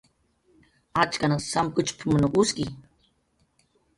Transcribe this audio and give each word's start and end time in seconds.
"Achkan 1.01 1.33
samkuchp""mn 1.49 2.23
uski" 2.45 2.65